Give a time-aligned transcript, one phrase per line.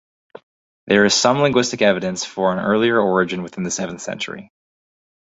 [0.87, 4.51] There is some linguistic evidence for an earlier origin within the seventh century.